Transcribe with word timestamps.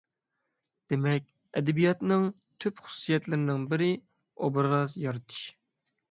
دېمەك، 0.91 1.25
ئەدەبىياتنىڭ 1.59 2.23
تۈپ 2.65 2.81
خۇسۇسىيەتلىرىنىڭ 2.85 3.67
بىرى 3.73 3.89
ئوبراز 4.47 4.97
يارىتىش. 5.03 5.43